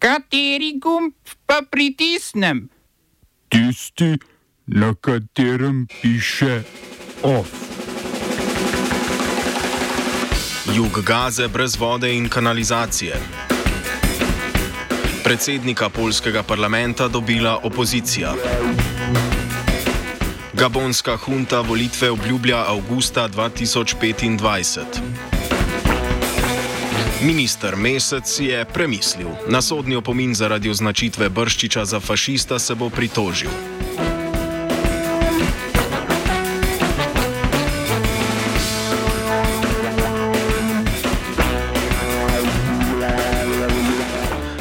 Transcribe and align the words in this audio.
Kateri 0.00 0.78
gumb 0.80 1.12
pa 1.46 1.60
pritisnem? 1.70 2.70
Tisti, 3.52 4.16
na 4.66 4.94
katerem 4.94 5.86
piše 6.02 6.62
OF. 7.22 7.52
Jug 10.72 11.04
Gaze 11.04 11.48
brez 11.48 11.76
vode 11.76 12.16
in 12.16 12.28
kanalizacije. 12.28 13.20
Predsednika 15.24 15.88
polskega 15.88 16.42
parlamenta 16.42 17.08
dobila 17.08 17.60
opozicija. 17.62 18.32
Gabonska 20.52 21.16
hunta 21.16 21.60
volitve 21.60 22.10
obljublja 22.10 22.56
avgusta 22.56 23.28
2025. 23.28 25.29
Minister 27.20 27.76
Mesec 27.76 28.40
je 28.40 28.64
premislil. 28.64 29.28
Na 29.48 29.62
sodni 29.62 29.96
opomin 29.96 30.34
zaradi 30.34 30.70
označitve 30.70 31.28
Brščiča 31.28 31.84
za 31.84 32.00
fašista 32.00 32.58
se 32.58 32.74
bo 32.74 32.88
pritožil. 32.90 33.50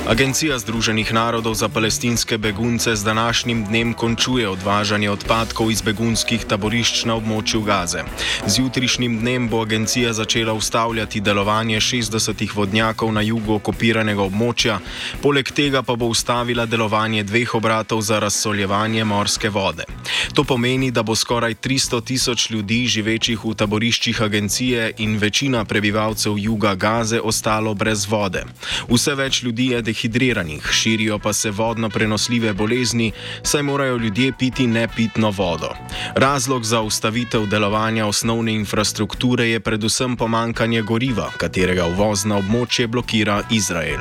Agencija 0.09 0.57
Združenih 0.57 1.13
narodov 1.13 1.53
za 1.53 1.69
palestinske 1.69 2.37
begunce 2.37 2.95
z 2.95 3.03
današnjim 3.03 3.65
dnem 3.65 3.93
končuje 3.93 4.49
odvažanje 4.49 5.09
odpadkov 5.09 5.71
iz 5.71 5.81
begunskih 5.85 6.45
taborišč 6.49 7.03
na 7.05 7.13
območju 7.13 7.61
Gaze. 7.61 8.01
Z 8.45 8.57
jutrišnjim 8.59 9.19
dnem 9.19 9.45
bo 9.49 9.61
agencija 9.61 10.13
začela 10.13 10.53
ustavljati 10.53 11.21
delovanje 11.21 11.77
60 11.77 12.55
vodnjakov 12.55 13.13
na 13.13 13.21
jugu 13.21 13.53
okupiranega 13.53 14.25
območja, 14.25 14.79
poleg 15.21 15.51
tega 15.53 15.85
pa 15.85 15.93
bo 15.95 16.09
ustavila 16.09 16.65
delovanje 16.65 17.23
dveh 17.23 17.53
obratov 17.53 18.01
za 18.01 18.19
razsoljevanje 18.19 19.05
morske 19.05 19.49
vode. 19.49 19.85
To 20.33 20.43
pomeni, 20.43 20.89
da 20.91 21.03
bo 21.03 21.15
skoraj 21.15 21.53
300 21.53 22.01
tisoč 22.03 22.49
ljudi 22.49 22.87
živečih 22.87 23.45
v 23.45 23.53
taboriščih 23.53 24.21
agencije 24.21 24.89
in 24.97 25.17
večina 25.21 25.65
prebivalcev 25.65 26.33
juga 26.37 26.75
Gaze 26.75 27.21
ostalo 27.21 27.73
brez 27.73 28.09
vode. 28.09 28.43
Vse 28.89 29.15
več 29.15 29.43
ljudi 29.43 29.69
je 29.77 29.81
dehidriranih 29.81 29.98
dehidriranih, 29.99 30.63
širijo 30.71 31.19
pa 31.19 31.33
se 31.33 31.51
vodno 31.51 31.89
prenosljive 31.89 32.53
bolezni, 32.53 33.11
saj 33.43 33.63
morajo 33.63 33.97
ljudje 33.97 34.33
piti 34.39 34.67
nepitno 34.67 35.31
vodo. 35.31 35.69
Razlog 36.15 36.63
za 36.63 36.81
ustavitev 36.81 37.45
delovanja 37.45 38.05
osnovne 38.05 38.53
infrastrukture 38.53 39.49
je 39.49 39.59
predvsem 39.59 40.17
pomankanje 40.17 40.81
goriva, 40.81 41.31
katerega 41.37 41.85
uvoz 41.85 42.25
na 42.25 42.37
območje 42.37 42.87
blokira 42.87 43.43
Izrael. 43.51 43.99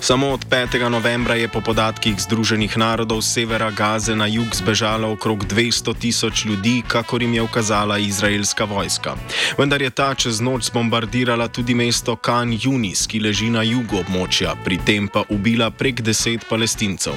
Samo 0.00 0.28
od 0.28 0.46
5. 0.48 0.88
novembra 0.88 1.34
je 1.34 1.48
po 1.48 1.60
podatkih 1.60 2.16
Združenih 2.16 2.72
narodov 2.76 3.20
z 3.20 3.44
severa 3.44 3.70
Gaze 3.70 4.16
na 4.16 4.26
jug 4.26 4.48
zbežalo 4.56 5.12
okrog 5.12 5.44
200 5.44 5.94
tisoč 5.98 6.44
ljudi, 6.44 6.82
kakor 6.88 7.22
jim 7.22 7.34
je 7.34 7.42
ukazala 7.42 7.98
izraelska 7.98 8.64
vojska. 8.64 9.14
Vendar 9.58 9.82
je 9.82 9.90
ta 9.90 10.14
čez 10.14 10.40
noč 10.40 10.72
zbombardirala 10.72 11.48
tudi 11.48 11.74
mesto 11.74 12.16
Khan 12.16 12.48
Yunis, 12.48 13.04
ki 13.06 13.20
leži 13.20 13.50
na 13.50 13.62
jugu 13.62 14.00
območja, 14.00 14.56
pri 14.64 14.80
tem 14.86 15.08
pa 15.08 15.24
ubila 15.28 15.70
prek 15.70 16.00
deset 16.00 16.48
palestincev. 16.48 17.12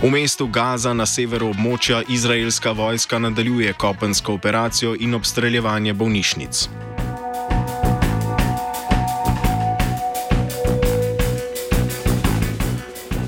V 0.00 0.08
mestu 0.08 0.48
Gaza 0.48 0.96
na 0.96 1.06
severu 1.06 1.52
območja 1.52 2.00
izraelska 2.08 2.72
vojska 2.72 3.18
nadaljuje 3.18 3.72
kopensko 3.76 4.40
operacijo 4.40 4.96
in 4.96 5.14
obstreljevanje 5.14 5.92
bolnišnic. 5.92 6.68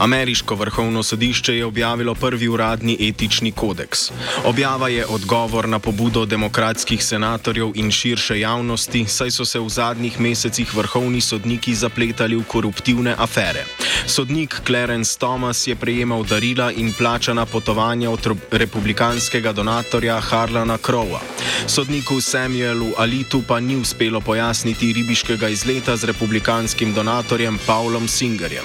Ameriško 0.04 0.54
vrhovno 0.54 1.02
sodišče 1.02 1.56
je 1.56 1.64
objavilo 1.64 2.14
prvi 2.14 2.48
uradni 2.48 2.96
etični 3.00 3.52
kodeks. 3.52 4.10
Objava 4.44 4.88
je 4.88 5.06
odgovor 5.06 5.68
na 5.68 5.78
pobudo 5.78 6.26
demokratskih 6.26 7.04
senatorjev 7.04 7.72
in 7.74 7.90
širše 7.90 8.40
javnosti, 8.40 9.06
saj 9.08 9.30
so 9.30 9.44
se 9.44 9.60
v 9.60 9.68
zadnjih 9.68 10.20
mesecih 10.20 10.74
vrhovni 10.74 11.20
sodniki 11.20 11.74
zapletali 11.74 12.36
v 12.36 12.44
koruptivne 12.44 13.14
afere. 13.18 13.64
Sodnik 14.06 14.60
Clarence 14.66 15.18
Thomas 15.18 15.66
je 15.66 15.76
prejemal 15.76 16.24
darila 16.24 16.72
in 16.72 16.92
plačana 16.92 17.46
potovanja 17.46 18.10
od 18.10 18.28
republikanskega 18.50 19.52
donatorja 19.52 20.20
Harlana 20.20 20.78
Crowa. 20.78 21.20
Sodniku 21.66 22.20
Samuelu 22.20 22.92
Alitu 22.96 23.42
pa 23.42 23.60
ni 23.60 23.76
uspelo 23.76 24.20
pojasniti 24.20 24.92
ribiškega 24.92 25.48
izleta 25.48 25.96
z 25.96 26.04
republikanskim 26.04 26.94
donatorjem 26.94 27.58
Paulom 27.66 28.08
Singerjem. 28.08 28.64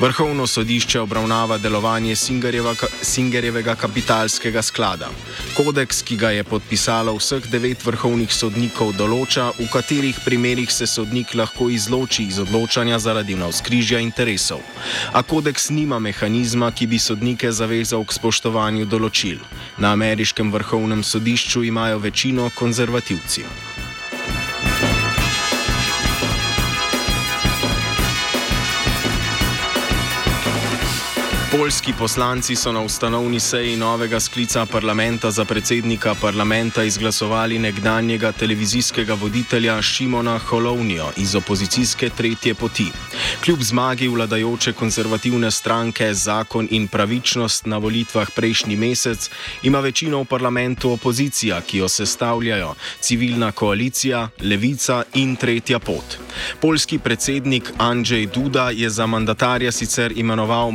Vrhovno 0.00 0.46
sodišče 0.46 1.00
obravnava 1.00 1.58
delovanje 1.58 2.16
Singerjevega 3.02 3.74
kapitalskega 3.74 4.62
sklada. 4.62 5.08
Kodeks, 5.56 6.02
ki 6.02 6.16
ga 6.16 6.30
je 6.30 6.44
podpisalo 6.44 7.14
vseh 7.18 7.44
devet 7.52 7.84
vrhovnih 7.84 8.32
sodnikov, 8.32 8.94
določa, 8.96 9.50
v 9.58 9.68
katerih 9.72 10.20
primerih 10.24 10.72
se 10.72 10.86
sodnik 10.86 11.34
lahko 11.34 11.68
izloči 11.70 12.24
iz 12.30 12.38
odločanja 12.40 12.98
zaradi 12.98 13.36
navskrižja 13.36 14.00
interesov. 14.00 14.64
A 15.12 15.22
kodeks 15.22 15.70
nima 15.70 15.98
mehanizma, 15.98 16.72
ki 16.72 16.86
bi 16.86 16.98
sodnike 16.98 17.52
zavezal 17.52 18.04
k 18.04 18.16
spoštovanju 18.16 18.88
določil. 18.88 19.38
Na 19.78 19.92
ameriškem 19.92 20.52
vrhovnem 20.52 21.04
sodišču 21.04 21.64
imajo 21.68 22.00
večino 22.10 22.50
konzervativci. 22.54 23.69
Poljski 31.52 31.92
poslanci 31.98 32.56
so 32.56 32.72
na 32.72 32.80
ustanovni 32.80 33.40
seji 33.40 33.76
novega 33.76 34.20
sklica 34.20 34.66
parlamenta 34.66 35.30
za 35.30 35.44
predsednika 35.44 36.14
parlamenta 36.14 36.82
izglasovali 36.82 37.58
nekdanjega 37.58 38.32
televizijskega 38.32 39.14
voditelja 39.14 39.82
Šimona 39.82 40.38
Holovnijo 40.38 41.06
iz 41.16 41.34
opozicijske 41.34 42.10
tretje 42.16 42.54
poti. 42.54 42.86
Kljub 43.44 43.62
zmagi 43.62 44.08
vladajoče 44.08 44.72
konzervativne 44.72 45.50
stranke 45.50 46.14
Zakon 46.14 46.68
in 46.70 46.88
pravičnost 46.88 47.66
na 47.66 47.78
volitvah 47.78 48.30
prejšnji 48.36 48.76
mesec, 48.76 49.30
ima 49.62 49.80
večino 49.80 50.20
v 50.20 50.24
parlamentu 50.24 50.92
opozicija, 50.92 51.60
ki 51.60 51.78
jo 51.78 51.88
sestavljajo 51.88 52.74
civilna 53.00 53.52
koalicija, 53.52 54.28
levica 54.42 55.02
in 55.14 55.36
tretja 55.36 55.78
pot. 55.78 56.18
Poljski 56.60 56.98
predsednik 56.98 57.72
Andrzej 57.78 58.26
Duda 58.26 58.70
je 58.70 58.90
za 58.90 59.06
mandatarja 59.06 59.72
sicer 59.72 60.12
imenoval 60.16 60.70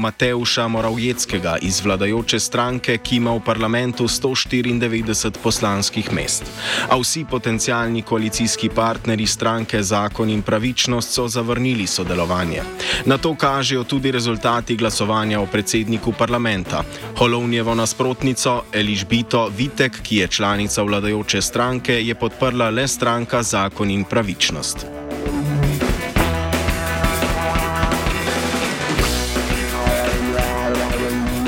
Mateuša 0.67 0.67
Moravjeckega 0.67 1.57
iz 1.61 1.81
vladajoče 1.81 2.39
stranke, 2.39 2.97
ki 2.97 3.15
ima 3.15 3.31
v 3.35 3.41
parlamentu 3.45 4.07
194 4.07 5.37
poslanskih 5.43 6.11
mest. 6.13 6.43
A 6.89 6.97
vsi 6.97 7.25
potencijalni 7.29 8.01
koalicijski 8.01 8.69
partnerji 8.69 9.27
stranke 9.27 9.83
Zakon 9.83 10.29
in 10.29 10.41
pravičnost 10.41 11.13
so 11.13 11.27
zavrnili 11.27 11.87
sodelovanje. 11.87 12.61
Na 13.05 13.17
to 13.17 13.35
kažejo 13.35 13.83
tudi 13.83 14.11
rezultati 14.11 14.75
glasovanja 14.75 15.39
o 15.39 15.45
predsedniku 15.45 16.11
parlamenta. 16.11 16.83
Holovnjevo 17.17 17.75
nasprotnico 17.75 18.63
Eližbito 18.73 19.51
Vitek, 19.57 20.01
ki 20.01 20.17
je 20.17 20.27
članica 20.27 20.83
vladajoče 20.83 21.41
stranke, 21.41 22.01
je 22.01 22.15
podprla 22.15 22.69
le 22.69 22.87
stranka 22.87 23.43
Zakon 23.43 23.91
in 23.91 24.03
pravičnost. 24.03 25.04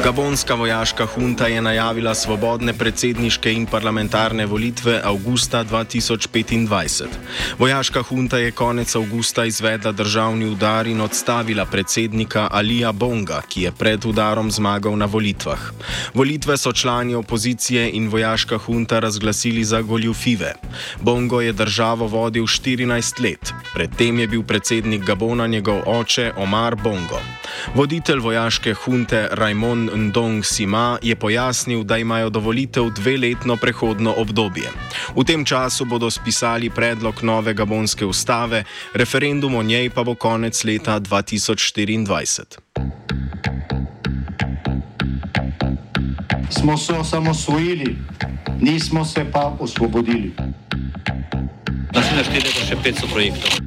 Gabonska 0.04 0.54
vojaška 0.54 1.06
hunta 1.06 1.48
je 1.48 1.62
najavila 1.62 2.16
svobodne 2.16 2.74
predsedniške 2.74 3.54
in 3.54 3.66
parlamentarne 3.66 4.46
volitve 4.46 5.02
avgusta 5.04 5.64
2025. 5.64 7.06
Vojaška 7.60 8.02
hunta 8.02 8.38
je 8.38 8.52
konec 8.52 8.96
avgusta 8.96 9.46
izvedla 9.46 9.92
državni 9.92 10.46
udar 10.46 10.88
in 10.88 11.02
odstavila 11.02 11.66
predsednika 11.66 12.48
Alija 12.52 12.92
Bonga, 12.92 13.42
ki 13.50 13.62
je 13.62 13.72
pred 13.72 14.06
udarom 14.06 14.52
zmagal 14.52 14.98
na 14.98 15.06
volitvah. 15.06 15.60
Volitve 16.14 16.58
so 16.58 16.74
člani 16.74 17.16
opozicije 17.16 17.90
in 17.92 18.10
vojaška 18.10 18.58
hunta 18.58 19.00
razglasili 19.00 19.64
za 19.64 19.82
goljufive. 19.82 20.54
Bongo 21.02 21.42
je 21.42 21.54
državo 21.54 22.08
vodil 22.08 22.44
14 22.44 23.24
let, 23.24 23.54
predtem 23.74 24.20
je 24.20 24.28
bil 24.28 24.44
predsednik 24.44 25.04
Gabona 25.04 25.48
njegov 25.48 25.82
oče 25.86 26.32
Omar 26.38 26.76
Bongo. 26.76 27.20
Voditelj 27.76 28.20
vojaške 28.20 28.74
hunte 28.74 29.28
Raimond 29.88 30.10
Ndong 30.10 30.46
Sima 30.46 31.00
je 31.02 31.16
pojasnil, 31.16 31.84
da 31.84 31.98
imajo 31.98 32.30
dovolitev 32.30 32.90
dveletno 32.90 33.56
prehodno 33.56 34.14
obdobje. 34.18 34.70
V 35.16 35.24
tem 35.24 35.46
času 35.46 35.86
bodo 35.86 36.12
spisali 36.12 36.70
predlog 36.70 37.24
nove 37.24 37.54
gabonske 37.54 38.06
ustave, 38.06 38.64
referendum 38.94 39.56
o 39.56 39.64
njej 39.64 39.90
pa 39.90 40.04
bo 40.04 40.16
konec 40.16 40.64
leta 40.64 41.00
2024. 41.00 42.44
Smo 46.50 46.78
se 46.78 46.94
osamosvojili, 46.94 47.96
nismo 48.62 49.06
se 49.06 49.26
pa 49.32 49.56
osvobodili. 49.60 50.34
Naslednji 51.94 52.18
naštetega 52.18 52.66
še 52.68 52.76
500 52.84 53.14
projektov. 53.14 53.67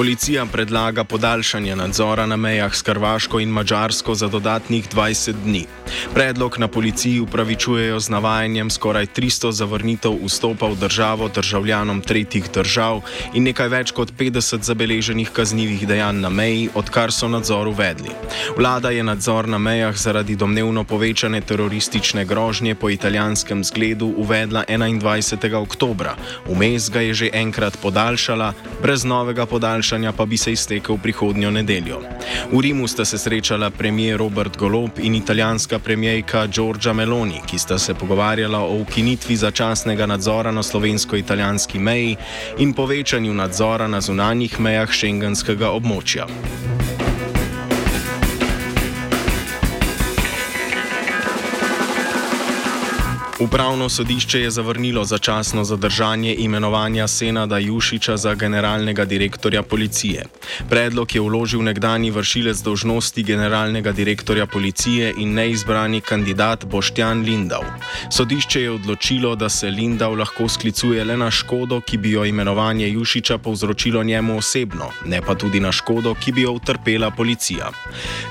Policija 0.00 0.46
predlaga 0.46 1.04
podaljšanje 1.04 1.76
nadzora 1.76 2.26
na 2.26 2.36
mejah 2.36 2.74
s 2.74 2.82
Hrvaško 2.86 3.40
in 3.40 3.48
Mačarsko 3.48 4.14
za 4.14 4.28
dodatnih 4.28 4.88
20 4.94 5.34
dni. 5.44 5.66
Predlog 6.14 6.58
na 6.58 6.68
policiji 6.68 7.20
upravičujejo 7.20 8.00
z 8.00 8.08
navajanjem 8.08 8.70
skoraj 8.70 9.06
300 9.06 9.52
zavrnitev 9.52 10.12
vstopa 10.24 10.66
v 10.66 10.76
državo 10.76 11.28
državljanom 11.28 12.00
tretjih 12.00 12.50
držav 12.54 13.00
in 13.34 13.44
nekaj 13.44 13.68
več 13.68 13.92
kot 13.96 14.12
50 14.18 14.62
zabeleženih 14.62 15.30
kaznjivih 15.30 15.86
dejanj 15.88 16.20
na 16.20 16.28
meji, 16.28 16.68
odkar 16.74 17.12
so 17.12 17.28
nadzor 17.28 17.68
uvedli. 17.68 18.14
Vlada 18.56 18.90
je 18.90 19.02
nadzor 19.02 19.48
na 19.48 19.58
mejah 19.58 19.96
zaradi 19.96 20.36
domnevno 20.36 20.84
povečane 20.84 21.40
teroristične 21.40 22.24
grožnje 22.24 22.74
po 22.74 22.90
italijanskem 22.90 23.64
zgledu 23.64 24.14
uvedla 24.16 24.64
21. 24.68 25.54
oktober. 25.54 26.14
Vmes 26.46 26.90
ga 26.90 27.00
je 27.00 27.14
že 27.14 27.30
enkrat 27.32 27.78
podaljšala, 27.82 28.52
brez 28.82 29.04
novega 29.04 29.46
podaljšanja 29.46 30.12
pa 30.12 30.26
bi 30.26 30.36
se 30.36 30.52
iztekel 30.52 30.98
prihodnjo 31.02 31.50
nedeljo. 31.50 32.00
V 32.52 32.60
Rimu 32.60 32.88
sta 32.88 33.04
se 33.04 33.18
srečala 33.18 33.70
premijer 33.70 34.18
Robert 34.18 34.56
Golob 34.56 34.90
in 34.98 35.14
italijanska 35.14 35.78
premijejka 35.80 36.46
Giorgia 36.46 36.92
Meloni, 36.92 37.40
ki 37.46 37.58
sta 37.58 37.78
se 37.78 37.94
pogovarjala 37.94 38.58
o 38.58 38.76
ukinitvi 38.80 39.36
začasnega 39.36 40.06
nadzora 40.06 40.52
na 40.52 40.62
slovensko-italijanski 40.62 41.78
meji 41.78 42.16
in 42.58 42.72
povečanju 42.72 43.34
nadzora 43.34 43.88
na 43.88 44.00
zunanjih 44.00 44.60
mejah 44.60 44.92
šengenskega 44.92 45.70
območja. 45.70 46.26
Upravno 53.40 53.88
sodišče 53.88 54.40
je 54.40 54.50
zavrnilo 54.50 55.04
začasno 55.04 55.64
zadržanje 55.64 56.34
imenovanja 56.38 57.08
Senada 57.08 57.58
Jušiča 57.58 58.16
za 58.16 58.34
generalnega 58.34 59.04
direktorja 59.04 59.62
policije. 59.62 60.24
Predlog 60.68 61.14
je 61.14 61.20
vložil 61.20 61.62
nekdani 61.62 62.10
vršilec 62.10 62.60
dožnosti 62.62 63.22
generalnega 63.22 63.92
direktorja 63.92 64.46
policije 64.46 65.14
in 65.16 65.32
neizbrani 65.34 66.00
kandidat 66.00 66.64
Boštjan 66.64 67.22
Lindav. 67.22 67.62
Sodišče 68.10 68.62
je 68.62 68.70
odločilo, 68.70 69.36
da 69.36 69.48
se 69.48 69.70
Lindav 69.70 70.14
lahko 70.14 70.48
sklicuje 70.48 71.04
le 71.04 71.16
na 71.16 71.30
škodo, 71.30 71.80
ki 71.80 71.98
bi 71.98 72.10
jo 72.10 72.24
imenovanje 72.24 72.88
Jušiča 72.88 73.38
povzročilo 73.38 74.04
njemu 74.04 74.36
osebno, 74.38 74.90
ne 75.06 75.22
pa 75.22 75.34
tudi 75.34 75.60
na 75.60 75.72
škodo, 75.72 76.14
ki 76.14 76.32
bi 76.32 76.42
jo 76.42 76.52
utrpela 76.52 77.10
policija. 77.10 77.70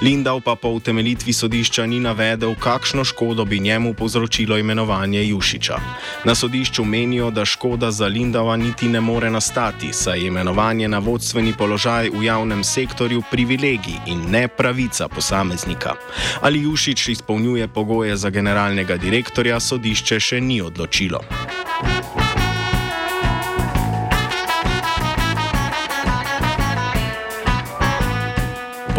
Lindav 0.02 0.42
pa 0.46 0.56
po 0.56 0.70
utemelitvi 0.70 1.34
sodišča 1.34 1.86
ni 1.86 2.00
navedel, 2.00 2.56
kakšno 2.56 3.04
škodo 3.04 3.46
bi 3.46 3.60
njemu 3.60 3.94
povzročilo 3.94 4.58
imenovanje 4.58 4.99
imenovanje 5.00 5.28
Jušiča. 5.28 5.78
Na 6.26 6.36
sodišču 6.36 6.84
menijo, 6.84 7.32
da 7.32 7.46
škoda 7.46 7.92
za 7.92 8.08
Lindava 8.08 8.58
niti 8.58 8.88
ne 8.88 9.02
more 9.02 9.30
nastati, 9.30 9.94
saj 9.94 10.20
je 10.20 10.28
imenovanje 10.28 10.88
na 10.88 11.00
vodstveni 11.00 11.54
položaj 11.58 12.10
v 12.10 12.24
javnem 12.24 12.64
sektorju 12.64 13.24
privilegij 13.32 14.00
in 14.08 14.30
ne 14.30 14.48
pravica 14.48 15.08
posameznika. 15.08 15.96
Ali 16.42 16.64
Jušič 16.64 17.08
izpolnjuje 17.08 17.68
pogoje 17.68 18.18
za 18.18 18.30
generalnega 18.30 18.98
direktorja, 18.98 19.60
sodišče 19.60 20.20
še 20.20 20.42
ni 20.42 20.62
odločilo. 20.62 21.20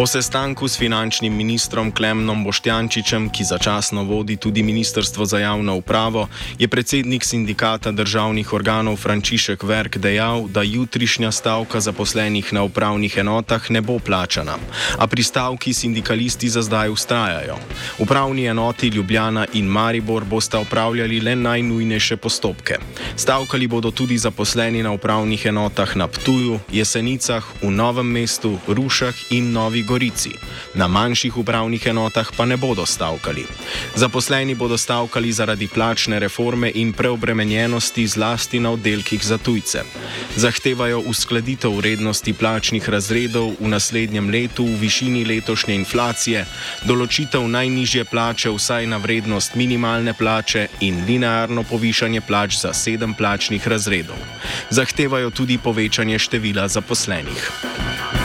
Po 0.01 0.09
sestanku 0.09 0.65
s 0.65 0.81
finančnim 0.81 1.29
ministrom 1.29 1.91
Klemnom 1.93 2.41
Boštjančičem, 2.43 3.29
ki 3.29 3.43
začasno 3.45 4.01
vodi 4.03 4.33
tudi 4.33 4.63
Ministrstvo 4.65 5.25
za 5.25 5.37
javno 5.39 5.75
upravo, 5.77 6.25
je 6.57 6.67
predsednik 6.67 7.21
sindikata 7.21 7.91
državnih 7.91 8.53
organov 8.53 8.97
Frančišek 8.97 9.63
Verk 9.63 9.97
dejal, 10.01 10.47
da 10.49 10.65
jutrišnja 10.65 11.29
stavka 11.31 11.79
zaposlenih 11.79 12.49
na 12.53 12.63
upravnih 12.63 13.17
enotah 13.17 13.69
ne 13.69 13.81
bo 13.81 13.99
plačana, 13.99 14.57
a 14.97 15.07
pri 15.07 15.23
stavki 15.23 15.73
sindikalisti 15.73 16.49
za 16.49 16.65
zdaj 16.65 16.89
ustrajajo. 16.89 17.61
Upravni 17.99 18.49
enoti 18.49 18.87
Ljubljana 18.87 19.45
in 19.53 19.69
Maribor 19.69 20.25
bosta 20.25 20.59
upravljali 20.59 21.19
le 21.19 21.35
najnujnejše 21.35 22.17
postopke. 22.17 22.81
Stavkali 23.15 23.67
bodo 23.67 23.91
tudi 23.91 24.17
zaposleni 24.17 24.83
na 24.83 24.97
upravnih 24.97 25.45
enotah 25.45 25.95
na 25.95 26.07
Ptuju, 26.07 26.59
Jesenicah, 26.73 27.45
v 27.61 27.69
Novem 27.71 28.09
mestu, 28.09 28.57
Rušah 28.67 29.13
in 29.29 29.53
Novi 29.53 29.81
Gorici. 29.83 29.90
Gorici. 29.91 30.31
Na 30.73 30.87
manjših 30.87 31.37
upravnih 31.37 31.85
enotah 31.91 32.29
pa 32.37 32.45
ne 32.45 32.55
bodo 32.57 32.85
stavkali. 32.85 33.43
Zaposleni 33.95 34.55
bodo 34.55 34.77
stavkali 34.77 35.31
zaradi 35.31 35.67
plačne 35.67 36.19
reforme 36.19 36.71
in 36.75 36.93
preobremenjenosti 36.93 38.07
zlasti 38.07 38.59
na 38.59 38.71
oddelkih 38.71 39.25
za 39.25 39.37
tujce. 39.37 39.83
Zahtevajo 40.35 41.03
uskladitev 41.11 41.75
vrednosti 41.75 42.33
plačnih 42.33 42.89
razredov 42.89 43.51
v 43.59 43.67
naslednjem 43.67 44.29
letu 44.29 44.63
v 44.65 44.79
višini 44.85 45.25
letošnje 45.27 45.75
inflacije, 45.75 46.45
določitev 46.87 47.43
najnižje 47.51 48.07
plače 48.07 48.55
vsaj 48.55 48.87
na 48.87 48.97
vrednost 49.03 49.59
minimalne 49.59 50.15
plače 50.15 50.67
in 50.79 51.03
linearno 51.03 51.67
povišanje 51.67 52.23
plač 52.23 52.61
za 52.63 52.71
sedem 52.73 53.13
plačnih 53.13 53.67
razredov. 53.67 54.15
Zahtevajo 54.71 55.35
tudi 55.35 55.59
povečanje 55.59 56.19
števila 56.19 56.67
zaposlenih. 56.71 58.20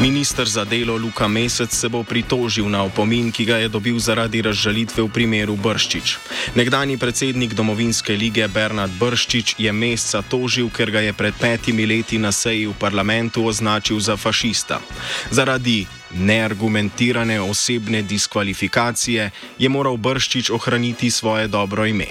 Ministr 0.00 0.48
za 0.48 0.64
delo 0.64 0.96
Luka 0.96 1.28
Mesec 1.28 1.74
se 1.76 1.88
bo 1.88 2.00
pritožil 2.02 2.64
na 2.68 2.82
opomin, 2.88 3.28
ki 3.28 3.44
ga 3.44 3.56
je 3.60 3.68
dobil 3.68 3.98
zaradi 4.00 4.40
razžalitve 4.40 5.04
v 5.04 5.12
primeru 5.12 5.56
Brščič. 5.60 6.16
Nekdani 6.56 6.96
predsednik 6.96 7.52
domovinske 7.52 8.16
lige 8.16 8.48
Bernard 8.48 8.96
Brščič 8.96 9.60
je 9.60 9.68
meseca 9.68 10.24
tožil, 10.24 10.72
ker 10.72 10.88
ga 10.88 11.04
je 11.04 11.12
pred 11.12 11.36
petimi 11.36 11.84
leti 11.84 12.16
na 12.16 12.32
seji 12.32 12.64
v 12.64 12.72
parlamentu 12.80 13.44
označil 13.44 14.00
za 14.00 14.16
fašista. 14.16 14.80
Zaradi 15.28 15.84
neargumentirane 16.16 17.36
osebne 17.36 18.00
diskvalifikacije 18.00 19.30
je 19.60 19.68
moral 19.68 20.00
Brščič 20.00 20.48
ohraniti 20.48 21.12
svoje 21.12 21.44
dobro 21.52 21.84
ime. 21.84 22.08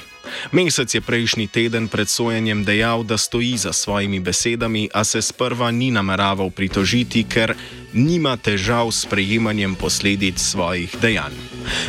Mesec 0.51 0.93
je 0.95 1.01
prejšnji 1.01 1.47
teden 1.47 1.87
pred 1.87 2.09
sojenjem 2.09 2.63
dejal, 2.63 3.03
da 3.03 3.17
stoji 3.17 3.57
za 3.57 3.73
svojimi 3.73 4.19
besedami, 4.19 4.89
a 4.93 5.03
se 5.03 5.21
sprva 5.21 5.71
ni 5.71 5.91
nameraval 5.91 6.49
pritožiti, 6.49 7.23
ker 7.23 7.55
nima 7.93 8.37
težav 8.37 8.91
s 8.91 9.05
prejemanjem 9.05 9.75
posledic 9.75 10.39
svojih 10.39 10.95
dejanj. 11.01 11.35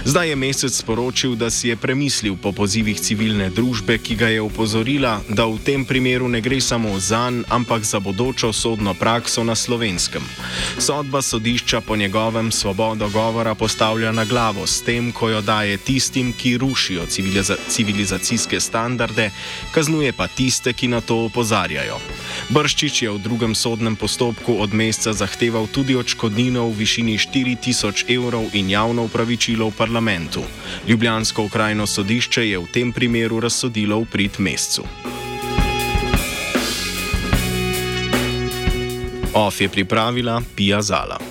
Zdaj 0.04 0.28
je 0.28 0.36
mesec 0.36 0.74
sporočil, 0.76 1.34
da 1.34 1.50
si 1.50 1.68
je 1.68 1.76
premislil 1.76 2.36
po 2.36 2.52
pozivih 2.52 3.00
civilne 3.00 3.50
družbe, 3.50 3.98
ki 3.98 4.16
ga 4.16 4.28
je 4.28 4.40
upozorila, 4.40 5.20
da 5.28 5.46
v 5.46 5.58
tem 5.64 5.84
primeru 5.84 6.28
ne 6.28 6.40
gre 6.40 6.60
samo 6.60 6.98
za 6.98 7.20
njega, 7.20 7.30
ampak 7.48 7.84
za 7.84 8.00
bodočo 8.00 8.52
sodno 8.52 8.94
prakso 8.94 9.44
na 9.44 9.54
slovenskem. 9.54 10.22
Sodba 10.78 11.22
sodišča 11.22 11.80
po 11.80 11.96
njegovem 11.96 12.52
svobodo 12.52 13.08
govora 13.08 13.54
postavlja 13.54 14.12
na 14.12 14.24
glavo 14.24 14.66
s 14.66 14.82
tem, 14.82 15.12
ko 15.12 15.28
jo 15.28 15.40
daje 15.40 15.76
tistim, 15.76 16.32
ki 16.32 16.58
rušijo 16.58 17.06
civiliza 17.06 17.56
civilizacijske 17.68 18.60
standarde, 18.60 19.30
kaznuje 19.74 20.12
pa 20.12 20.26
tiste, 20.26 20.72
ki 20.72 20.88
na 20.88 21.00
to 21.00 21.24
opozarjajo. 21.24 21.98
Brščič 22.48 23.02
je 23.02 23.10
v 23.10 23.18
drugem 23.18 23.54
sodnem 23.54 23.96
postopku 23.96 24.56
od 24.58 24.74
meseca 24.74 25.12
zahteval 25.12 25.66
tudi 25.66 25.89
odškodnino 25.96 26.66
v 26.68 26.76
višini 26.82 27.18
4000 27.18 28.04
evrov 28.10 28.50
in 28.52 28.70
javno 28.70 29.04
upravičilo 29.04 29.68
v 29.68 29.76
parlamentu. 29.76 30.42
Ljubljansko 30.88 31.44
okrajno 31.44 31.86
sodišče 31.86 32.48
je 32.48 32.58
v 32.58 32.70
tem 32.74 32.92
primeru 32.92 33.40
razsodilo 33.40 34.00
v 34.00 34.06
prid 34.10 34.38
mesecu. 34.38 34.84
OF 39.34 39.60
je 39.60 39.68
pripravila 39.68 40.42
Pija 40.56 40.82
Zala. 40.82 41.29